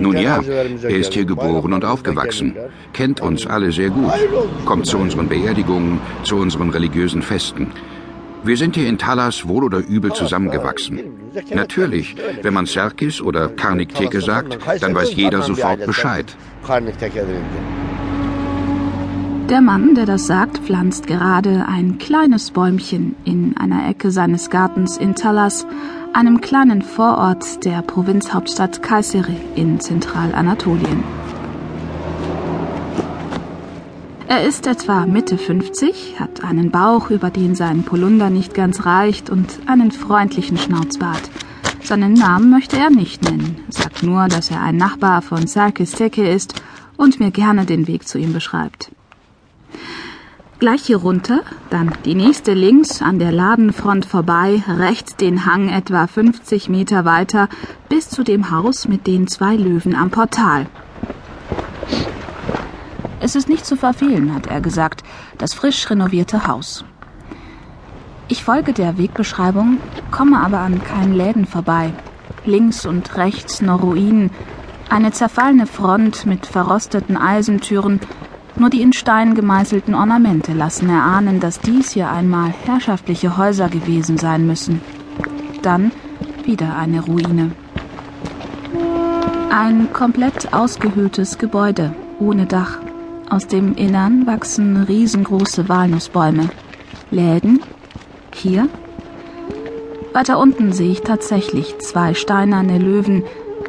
Nun 0.00 0.16
ja, 0.16 0.40
er 0.42 0.96
ist 0.96 1.14
hier 1.14 1.24
geboren 1.24 1.72
und 1.72 1.84
aufgewachsen, 1.84 2.56
kennt 2.92 3.20
uns 3.20 3.46
alle 3.46 3.72
sehr 3.72 3.90
gut, 3.90 4.12
kommt 4.64 4.86
zu 4.86 4.98
unseren 4.98 5.28
Beerdigungen, 5.28 6.00
zu 6.22 6.36
unseren 6.36 6.70
religiösen 6.70 7.22
Festen. 7.22 7.72
Wir 8.44 8.56
sind 8.56 8.76
hier 8.76 8.88
in 8.88 8.96
Talas 8.96 9.48
wohl 9.48 9.64
oder 9.64 9.78
übel 9.78 10.12
zusammengewachsen. 10.12 11.00
Natürlich, 11.52 12.14
wenn 12.42 12.54
man 12.54 12.66
Serkis 12.66 13.20
oder 13.20 13.48
Karnikteke 13.48 14.20
sagt, 14.20 14.58
dann 14.80 14.94
weiß 14.94 15.14
jeder 15.14 15.42
sofort 15.42 15.84
Bescheid. 15.84 16.36
Der 19.48 19.60
Mann, 19.60 19.94
der 19.94 20.06
das 20.06 20.26
sagt, 20.26 20.58
pflanzt 20.58 21.06
gerade 21.06 21.66
ein 21.68 21.98
kleines 21.98 22.50
Bäumchen 22.50 23.14
in 23.24 23.56
einer 23.56 23.88
Ecke 23.88 24.10
seines 24.10 24.50
Gartens 24.50 24.96
in 24.96 25.14
Talas, 25.14 25.66
einem 26.16 26.40
kleinen 26.40 26.80
Vorort 26.80 27.62
der 27.66 27.82
Provinzhauptstadt 27.82 28.82
Kayseri 28.82 29.36
in 29.54 29.80
Zentralanatolien. 29.80 31.04
Er 34.26 34.42
ist 34.44 34.66
etwa 34.66 35.04
Mitte 35.04 35.36
50, 35.36 36.18
hat 36.18 36.42
einen 36.42 36.70
Bauch, 36.70 37.10
über 37.10 37.28
den 37.28 37.54
sein 37.54 37.82
Polunder 37.82 38.30
nicht 38.30 38.54
ganz 38.54 38.86
reicht 38.86 39.28
und 39.28 39.60
einen 39.66 39.90
freundlichen 39.90 40.56
Schnauzbart. 40.56 41.20
Seinen 41.82 42.14
Namen 42.14 42.48
möchte 42.48 42.78
er 42.78 42.88
nicht 42.88 43.22
nennen, 43.22 43.56
sagt 43.68 44.02
nur, 44.02 44.26
dass 44.28 44.50
er 44.50 44.62
ein 44.62 44.78
Nachbar 44.78 45.20
von 45.20 45.46
Sarkis 45.46 45.92
Teke 45.92 46.26
ist 46.26 46.54
und 46.96 47.20
mir 47.20 47.30
gerne 47.30 47.66
den 47.66 47.86
Weg 47.88 48.08
zu 48.08 48.16
ihm 48.16 48.32
beschreibt. 48.32 48.90
Gleich 50.58 50.86
hier 50.86 50.96
runter, 50.96 51.42
dann 51.68 51.92
die 52.06 52.14
nächste 52.14 52.54
links 52.54 53.02
an 53.02 53.18
der 53.18 53.30
Ladenfront 53.30 54.06
vorbei, 54.06 54.62
rechts 54.66 55.14
den 55.14 55.44
Hang 55.44 55.68
etwa 55.68 56.06
50 56.06 56.70
Meter 56.70 57.04
weiter 57.04 57.50
bis 57.90 58.08
zu 58.08 58.22
dem 58.22 58.50
Haus 58.50 58.88
mit 58.88 59.06
den 59.06 59.26
zwei 59.26 59.54
Löwen 59.54 59.94
am 59.94 60.10
Portal. 60.10 60.64
Es 63.20 63.36
ist 63.36 63.50
nicht 63.50 63.66
zu 63.66 63.76
verfehlen, 63.76 64.34
hat 64.34 64.46
er 64.46 64.62
gesagt, 64.62 65.02
das 65.36 65.52
frisch 65.52 65.90
renovierte 65.90 66.46
Haus. 66.46 66.86
Ich 68.28 68.42
folge 68.42 68.72
der 68.72 68.96
Wegbeschreibung, 68.96 69.76
komme 70.10 70.40
aber 70.40 70.60
an 70.60 70.82
keinen 70.82 71.12
Läden 71.12 71.44
vorbei. 71.44 71.92
Links 72.46 72.86
und 72.86 73.14
rechts 73.18 73.60
nur 73.60 73.80
Ruinen, 73.80 74.30
eine 74.88 75.12
zerfallene 75.12 75.66
Front 75.66 76.24
mit 76.24 76.46
verrosteten 76.46 77.18
Eisentüren, 77.18 78.00
nur 78.58 78.70
die 78.70 78.82
in 78.82 78.92
Stein 78.92 79.34
gemeißelten 79.34 79.94
Ornamente 79.94 80.52
lassen 80.52 80.88
erahnen, 80.88 81.40
dass 81.40 81.60
dies 81.60 81.92
hier 81.92 82.10
einmal 82.10 82.52
herrschaftliche 82.64 83.36
Häuser 83.36 83.68
gewesen 83.68 84.18
sein 84.18 84.46
müssen. 84.46 84.80
Dann 85.62 85.92
wieder 86.44 86.76
eine 86.76 87.00
Ruine. 87.00 87.52
Ein 89.50 89.92
komplett 89.92 90.52
ausgehöhltes 90.52 91.38
Gebäude, 91.38 91.94
ohne 92.18 92.46
Dach. 92.46 92.78
Aus 93.28 93.46
dem 93.46 93.74
Innern 93.74 94.26
wachsen 94.26 94.84
riesengroße 94.84 95.68
Walnussbäume. 95.68 96.50
Läden? 97.10 97.60
Hier? 98.34 98.68
Weiter 100.12 100.38
unten 100.38 100.72
sehe 100.72 100.92
ich 100.92 101.02
tatsächlich 101.02 101.78
zwei 101.78 102.14
steinerne 102.14 102.78
Löwen. 102.78 103.22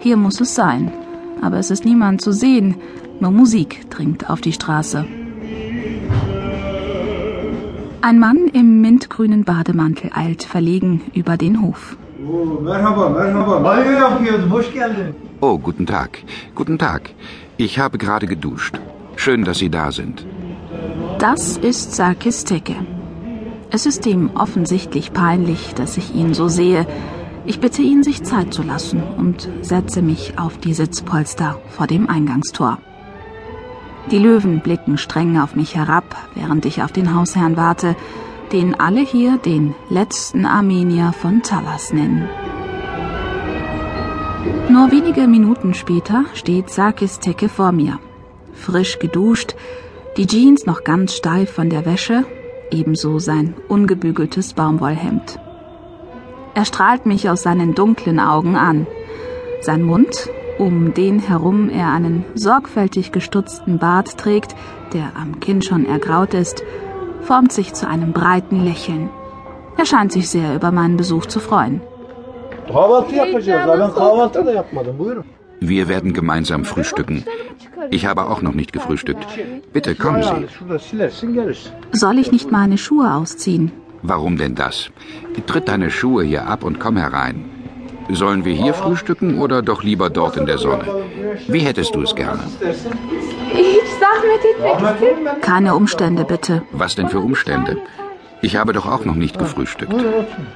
Hier 0.00 0.16
muss 0.16 0.40
es 0.40 0.54
sein. 0.54 0.92
Aber 1.40 1.58
es 1.58 1.70
ist 1.70 1.84
niemand 1.84 2.20
zu 2.20 2.32
sehen. 2.32 2.76
Nur 3.22 3.30
Musik 3.30 3.88
dringt 3.88 4.28
auf 4.28 4.40
die 4.40 4.52
Straße. 4.52 5.06
Ein 8.00 8.18
Mann 8.18 8.48
im 8.52 8.80
mintgrünen 8.80 9.44
Bademantel 9.44 10.10
eilt 10.12 10.42
verlegen 10.42 11.02
über 11.14 11.36
den 11.36 11.62
Hof. 11.62 11.96
Oh, 15.40 15.58
guten 15.58 15.86
Tag. 15.86 16.18
Guten 16.56 16.78
Tag. 16.80 17.10
Ich 17.58 17.78
habe 17.78 17.96
gerade 17.96 18.26
geduscht. 18.26 18.80
Schön, 19.14 19.44
dass 19.44 19.58
Sie 19.58 19.70
da 19.70 19.92
sind. 19.92 20.26
Das 21.20 21.58
ist 21.58 21.94
Sarkis 21.94 22.42
Teke. 22.42 22.74
Es 23.70 23.86
ist 23.86 24.04
ihm 24.04 24.30
offensichtlich 24.34 25.12
peinlich, 25.12 25.74
dass 25.74 25.96
ich 25.96 26.12
ihn 26.12 26.34
so 26.34 26.48
sehe. 26.48 26.88
Ich 27.46 27.60
bitte 27.60 27.82
ihn, 27.82 28.02
sich 28.02 28.24
Zeit 28.24 28.52
zu 28.52 28.64
lassen 28.64 29.00
und 29.16 29.48
setze 29.60 30.02
mich 30.02 30.40
auf 30.40 30.58
die 30.58 30.74
Sitzpolster 30.74 31.60
vor 31.68 31.86
dem 31.86 32.10
Eingangstor. 32.10 32.78
Die 34.10 34.18
Löwen 34.18 34.60
blicken 34.60 34.98
streng 34.98 35.38
auf 35.38 35.54
mich 35.54 35.76
herab, 35.76 36.16
während 36.34 36.66
ich 36.66 36.82
auf 36.82 36.92
den 36.92 37.14
Hausherrn 37.14 37.56
warte, 37.56 37.96
den 38.52 38.78
alle 38.78 39.00
hier 39.00 39.38
den 39.38 39.74
letzten 39.88 40.44
Armenier 40.44 41.12
von 41.12 41.42
Talas 41.42 41.92
nennen. 41.92 42.28
Nur 44.68 44.90
wenige 44.90 45.26
Minuten 45.26 45.74
später 45.74 46.24
steht 46.34 46.70
Sarkis 46.70 47.20
Teke 47.20 47.48
vor 47.48 47.72
mir. 47.72 47.98
Frisch 48.52 48.98
geduscht, 48.98 49.54
die 50.16 50.26
Jeans 50.26 50.66
noch 50.66 50.84
ganz 50.84 51.14
steif 51.14 51.50
von 51.52 51.70
der 51.70 51.86
Wäsche, 51.86 52.24
ebenso 52.70 53.18
sein 53.18 53.54
ungebügeltes 53.68 54.54
Baumwollhemd. 54.54 55.38
Er 56.54 56.64
strahlt 56.64 57.06
mich 57.06 57.30
aus 57.30 57.42
seinen 57.42 57.74
dunklen 57.74 58.20
Augen 58.20 58.56
an. 58.56 58.86
Sein 59.60 59.82
Mund 59.82 60.28
um 60.58 60.94
den 60.94 61.18
herum 61.18 61.68
er 61.68 61.92
einen 61.92 62.24
sorgfältig 62.34 63.12
gestutzten 63.12 63.78
Bart 63.78 64.18
trägt, 64.18 64.54
der 64.92 65.12
am 65.16 65.40
Kinn 65.40 65.62
schon 65.62 65.86
ergraut 65.86 66.34
ist, 66.34 66.62
formt 67.22 67.52
sich 67.52 67.72
zu 67.74 67.88
einem 67.88 68.12
breiten 68.12 68.64
Lächeln. 68.64 69.10
Er 69.76 69.86
scheint 69.86 70.12
sich 70.12 70.28
sehr 70.28 70.54
über 70.54 70.70
meinen 70.70 70.96
Besuch 70.96 71.26
zu 71.26 71.40
freuen. 71.40 71.80
Wir 75.60 75.88
werden 75.88 76.12
gemeinsam 76.12 76.64
frühstücken. 76.64 77.24
Ich 77.90 78.06
habe 78.06 78.28
auch 78.28 78.42
noch 78.42 78.54
nicht 78.54 78.72
gefrühstückt. 78.72 79.26
Bitte 79.72 79.94
kommen 79.94 80.22
Sie. 80.22 80.46
Soll 81.92 82.18
ich 82.18 82.32
nicht 82.32 82.50
meine 82.50 82.78
Schuhe 82.78 83.14
ausziehen? 83.14 83.72
Warum 84.02 84.36
denn 84.36 84.54
das? 84.54 84.90
Tritt 85.46 85.68
deine 85.68 85.90
Schuhe 85.90 86.24
hier 86.24 86.46
ab 86.46 86.64
und 86.64 86.80
komm 86.80 86.96
herein. 86.96 87.44
Sollen 88.12 88.44
wir 88.44 88.54
hier 88.54 88.74
frühstücken 88.74 89.40
oder 89.40 89.62
doch 89.62 89.82
lieber 89.82 90.10
dort 90.10 90.36
in 90.36 90.46
der 90.46 90.58
Sonne? 90.58 90.84
Wie 91.48 91.60
hättest 91.60 91.94
du 91.94 92.02
es 92.02 92.14
gerne? 92.14 92.42
Keine 95.40 95.74
Umstände, 95.74 96.24
bitte. 96.24 96.62
Was 96.72 96.94
denn 96.94 97.08
für 97.08 97.20
Umstände? 97.20 97.78
Ich 98.42 98.56
habe 98.56 98.72
doch 98.72 98.86
auch 98.86 99.04
noch 99.04 99.14
nicht 99.14 99.38
gefrühstückt. 99.38 99.94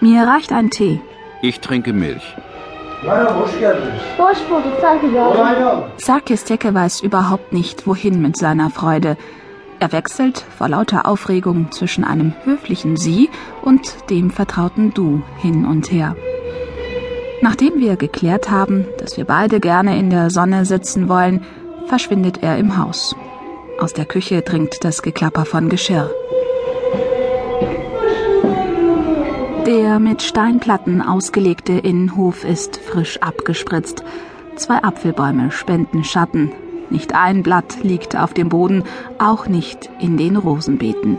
Mir 0.00 0.22
reicht 0.24 0.52
ein 0.52 0.70
Tee. 0.70 1.00
Ich 1.40 1.60
trinke 1.60 1.92
Milch. 1.92 2.36
Sarkis 5.98 6.44
Decke 6.44 6.74
weiß 6.74 7.00
überhaupt 7.02 7.52
nicht, 7.52 7.86
wohin 7.86 8.20
mit 8.20 8.36
seiner 8.36 8.70
Freude. 8.70 9.16
Er 9.78 9.92
wechselt 9.92 10.44
vor 10.56 10.68
lauter 10.68 11.06
Aufregung 11.06 11.70
zwischen 11.70 12.04
einem 12.04 12.32
höflichen 12.44 12.96
Sie 12.96 13.28
und 13.62 14.10
dem 14.10 14.30
vertrauten 14.30 14.94
Du 14.94 15.22
hin 15.38 15.66
und 15.66 15.92
her. 15.92 16.16
Nachdem 17.42 17.78
wir 17.78 17.96
geklärt 17.96 18.50
haben, 18.50 18.86
dass 18.98 19.16
wir 19.16 19.24
beide 19.24 19.60
gerne 19.60 19.98
in 19.98 20.10
der 20.10 20.30
Sonne 20.30 20.64
sitzen 20.64 21.08
wollen, 21.08 21.44
verschwindet 21.86 22.42
er 22.42 22.58
im 22.58 22.78
Haus. 22.78 23.14
Aus 23.78 23.92
der 23.92 24.06
Küche 24.06 24.42
dringt 24.42 24.84
das 24.84 25.02
Geklapper 25.02 25.44
von 25.44 25.68
Geschirr. 25.68 26.10
Der 29.66 29.98
mit 29.98 30.22
Steinplatten 30.22 31.02
ausgelegte 31.02 31.72
Innenhof 31.72 32.44
ist 32.44 32.76
frisch 32.78 33.18
abgespritzt. 33.20 34.04
Zwei 34.54 34.82
Apfelbäume 34.82 35.50
spenden 35.50 36.04
Schatten. 36.04 36.52
Nicht 36.88 37.14
ein 37.14 37.42
Blatt 37.42 37.82
liegt 37.82 38.16
auf 38.16 38.32
dem 38.32 38.48
Boden, 38.48 38.84
auch 39.18 39.48
nicht 39.48 39.90
in 40.00 40.16
den 40.16 40.36
Rosenbeeten. 40.36 41.18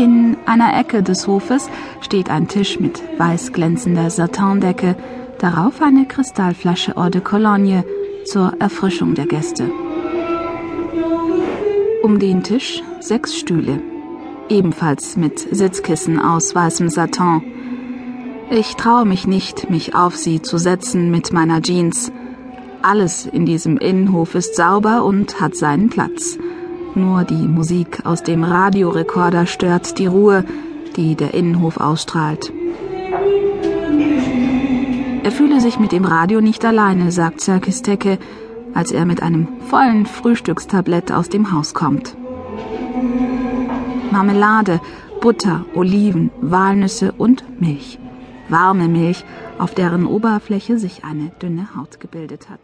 In 0.00 0.38
einer 0.46 0.78
Ecke 0.80 1.02
des 1.02 1.26
Hofes 1.26 1.68
steht 2.00 2.30
ein 2.30 2.48
Tisch 2.48 2.80
mit 2.80 3.02
weiß 3.18 3.52
glänzender 3.52 4.08
Satindecke, 4.08 4.96
darauf 5.38 5.82
eine 5.82 6.06
Kristallflasche 6.06 6.96
Eau 6.96 7.10
de 7.10 7.20
Cologne 7.20 7.84
zur 8.24 8.54
Erfrischung 8.60 9.14
der 9.14 9.26
Gäste. 9.26 9.70
Um 12.02 12.18
den 12.18 12.42
Tisch 12.42 12.82
sechs 13.00 13.36
Stühle, 13.36 13.82
ebenfalls 14.48 15.18
mit 15.18 15.38
Sitzkissen 15.38 16.18
aus 16.18 16.54
weißem 16.54 16.88
Satin. 16.88 17.42
Ich 18.48 18.76
traue 18.76 19.04
mich 19.04 19.26
nicht, 19.26 19.68
mich 19.68 19.94
auf 19.94 20.16
sie 20.16 20.40
zu 20.40 20.56
setzen 20.56 21.10
mit 21.10 21.30
meiner 21.30 21.60
Jeans. 21.60 22.10
Alles 22.80 23.26
in 23.26 23.44
diesem 23.44 23.76
Innenhof 23.76 24.34
ist 24.34 24.56
sauber 24.56 25.04
und 25.04 25.42
hat 25.42 25.56
seinen 25.56 25.90
Platz. 25.90 26.38
Nur 26.94 27.24
die 27.24 27.46
Musik 27.46 28.04
aus 28.04 28.22
dem 28.22 28.42
Radiorekorder 28.44 29.46
stört 29.46 29.98
die 29.98 30.06
Ruhe, 30.06 30.44
die 30.96 31.14
der 31.14 31.34
Innenhof 31.34 31.78
ausstrahlt. 31.78 32.52
Er 35.22 35.32
fühle 35.32 35.60
sich 35.60 35.78
mit 35.78 35.92
dem 35.92 36.04
Radio 36.04 36.40
nicht 36.40 36.64
alleine, 36.64 37.12
sagt 37.12 37.40
Serkis 37.40 37.82
Tecke, 37.82 38.18
als 38.74 38.90
er 38.90 39.04
mit 39.04 39.22
einem 39.22 39.48
vollen 39.60 40.06
Frühstückstablett 40.06 41.12
aus 41.12 41.28
dem 41.28 41.52
Haus 41.52 41.74
kommt. 41.74 42.16
Marmelade, 44.10 44.80
Butter, 45.20 45.64
Oliven, 45.74 46.30
Walnüsse 46.40 47.12
und 47.12 47.44
Milch. 47.60 47.98
warme 48.50 48.88
Milch, 48.88 49.24
auf 49.58 49.74
deren 49.74 50.06
Oberfläche 50.06 50.78
sich 50.78 51.04
eine 51.04 51.30
dünne 51.40 51.68
Haut 51.76 52.00
gebildet 52.00 52.50
hat. 52.50 52.60